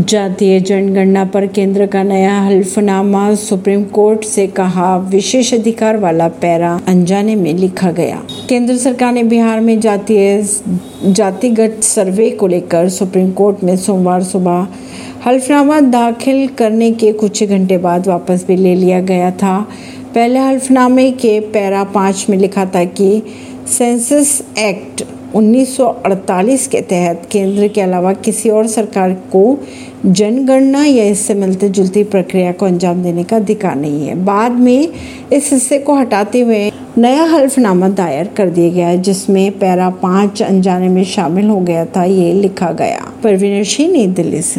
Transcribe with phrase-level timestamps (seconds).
[0.00, 6.80] जातीय जनगणना पर केंद्र का नया हल्फनामा सुप्रीम कोर्ट से कहा, विशेष अधिकार वाला पैरा
[6.88, 10.48] अनजाने में लिखा गया। केंद्र सरकार ने बिहार में जातीय,
[11.04, 14.68] जातिगत सर्वे को लेकर सुप्रीम कोर्ट में सोमवार सुबह
[15.26, 19.60] हल्फनामा दाखिल करने के कुछ घंटे बाद वापस भी ले लिया गया था।
[20.14, 23.22] पहले हल्फनामे के पैरा पाँच में लिखा था कि
[23.68, 25.04] सेंसस एक्ट
[25.34, 29.58] 1948 के तहत केंद्र के अलावा किसी और सरकार को
[30.06, 34.88] जनगणना या इससे मिलते जुलती प्रक्रिया को अंजाम देने का अधिकार नहीं है। बाद में
[35.32, 40.88] इस हिस्से को हटाते हुए नया हल्फनामा दायर कर दिया गया जिसमें पैरा पाँच अनजाने
[40.88, 44.58] में शामिल हो गया था, ये लिखा गया। परवीन सिंह, नई दिल्ली से।